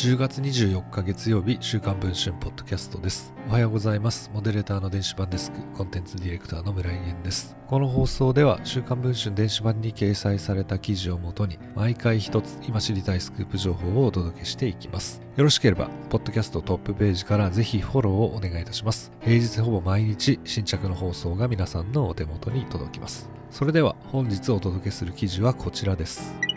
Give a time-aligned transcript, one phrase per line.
[0.00, 3.34] 10月24日月曜日週刊文春ポッドキャストです。
[3.50, 4.30] おはようございます。
[4.32, 7.54] モデレーターの電子版デスクコンテンツディレクターの村井源です。
[7.66, 15.20] この放送では週刊文春電子版に掲載された記事をもとに毎回一つ今知りたいスクープ情報をお届けしていきます。
[15.36, 19.12] よろしければポッドキャストトップページからぜひフォローをお願いいたします。
[19.20, 23.28] 平日ほぼ毎日新着の放送が皆さんのお手元に届きます。
[23.50, 26.49] それでは本日お届けする記事はこちらです。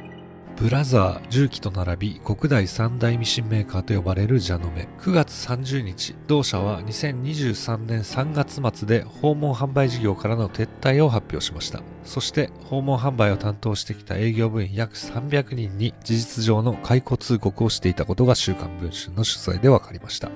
[0.64, 4.88] ブラザー、重機と並び国内三大ミシンメーカーと呼ばれるジャノメ。
[5.02, 11.82] 9月30日、同社は2023年3月末で訪問販売事業からの撤退を発表しました。
[12.06, 20.32] そして訪問販売を担当してきた営業部員約300人に事実上の解雇通告をしていたことが週刊文春の取材で分かりました。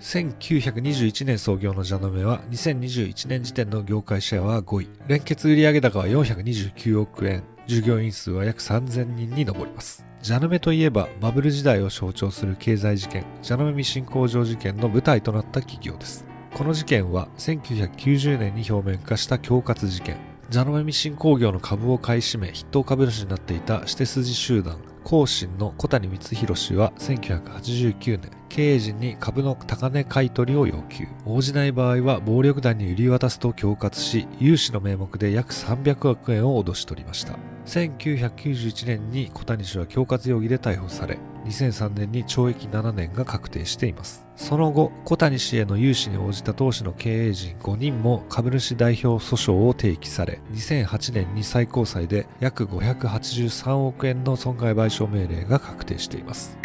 [0.00, 4.88] 1921年創業のジャノメは2021年時点の業界シェアは5位。
[5.06, 7.42] 連結売上高は429億円。
[7.66, 10.04] 従業員数は約3000人に上ります。
[10.22, 16.24] ジャノメといえばバブル時代を象徴する経済事件、ジャノメミシン工場事件の舞台となった企業です。
[16.54, 20.29] この事件は1990年に表面化した恐喝事件。
[20.50, 31.06] ジャノメミシン工業の株を買い占め筆頭株主になっていた指定筋集団、後進の小谷光弘氏は1989年、経営陣に株の高値買取を要求。
[31.24, 37.38] 応じない場合は暴力団に売り渡すと恐喝し、融資の名目で約300億円を脅し取りました。
[37.66, 44.26] 1991年に小谷氏は恐喝容疑で逮捕され、2003年に懲役7年が確定しています。
[44.36, 56.58] その後、小谷氏への融資に応じた当時の経営陣5人も株主代表訴訟を提起され、2008年に最高裁で約583億円の損害賠償命令が確定しています。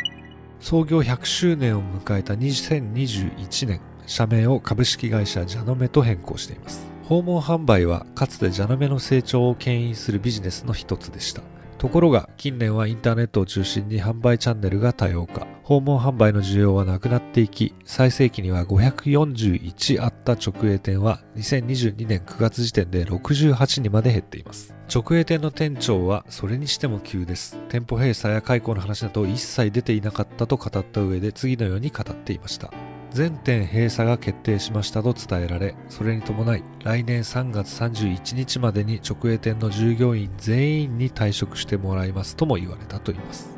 [0.59, 6.87] 創業100周年を迎えた2021年、社名を株式会社ジャノメと変更しています。
[7.03, 11.43] 訪問販売はかつてジャノメの成長を牽引するビジネスの一つでした。
[11.77, 15.47] ところが近年はインターネットを中心に販売チャンネルが多様化。
[15.63, 24.75] 訪問販売の需要はなくなっていき、最盛期には541あった直営店は2022年9月時点で68にまで減っています。
[24.93, 27.59] 直営店の店長はそれにしても急です。
[27.69, 32.71] 店舗閉鎖や解雇の話など一切出ていなかったと語った上で次のように語っていました。
[33.15, 43.57] 全店閉鎖が決定しましたと伝えられ、それに伴い来年3月31日までに直営店の従業員全員に退職してもらいますとも言われたといいます。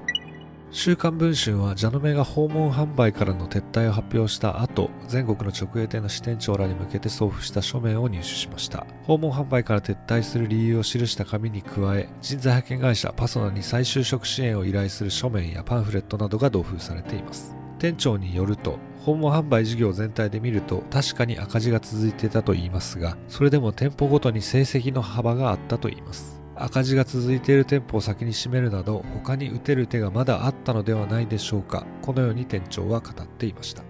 [0.70, 8.86] 週刊文春はジャノメが訪問販売からの撤退を発表した後、全国の直営店の支店長らに向けて送付した書面を入手しました。
[9.06, 17.56] 訪問販売から撤退する理由を記した紙に加え、人材派遣会社パソナに再就職支援を依頼する書面やパンフレットなどが同封されています。
[17.78, 26.38] 店長によると、訪問販売事業全体で見ると確かに赤字が続いていたといいますが、それでも店舗ごとに成績の幅があったといいます。
[26.60, 33.84] 赤字が続いている店舗を先に閉めるなど他に打てる手がまだあったのではないでしょうかこのように店長は語っていました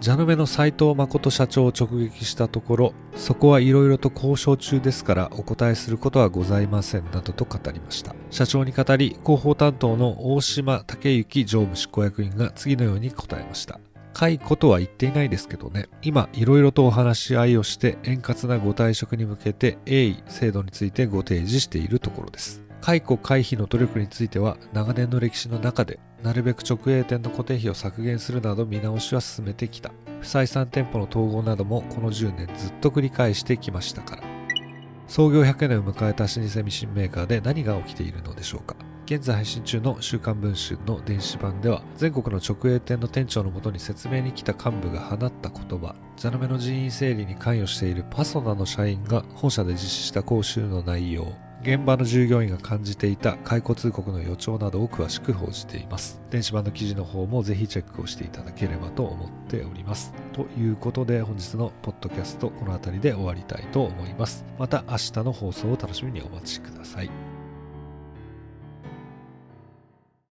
[0.00, 13.80] ジャノメの斉藤誠社長を直撃したところそこはいろいろと交渉中ですからお答えすることはございませんなどと語りました社長に語り広報担当の大島武之常務執行役員が次のように答えました
[14.12, 15.86] 解雇とは言っていないですけどね。
[16.02, 22.67] 今、いろいろとお話し合いをして、円滑なご退職に向けて、鋭意、制度についてご提示しているところです。
[22.80, 29.92] 解雇回避の努力については、長年の歴史の中で、なるべく直営店の固定費を削減するなど見直しは進めてきた。
[30.20, 34.22] 不採算店舗の統合などもこの10年ずっと繰り返してきましたから。
[35.06, 38.74] 創業100年を迎えた老舗ミシンメーカーで何が起きているのでしょうか。
[39.06, 56.20] 現在配信中の週刊文春の電子版では全国の直営店の店長のもとに説明に来た幹部が放った言葉ジャノメの人員整理に関与しているパソナの社員が本社で実施した講習の内容現場の従業員が感じていた解雇通告の予兆などを詳しく報じています。
[56.30, 60.14] 電子版の記事の方もぜひチェックをしていただければと思っております。
[60.32, 64.44] ということで本日のポッドキャストこの辺りで終わりたいと思います。
[64.56, 67.10] また明日の放送を楽しみにお待ちください。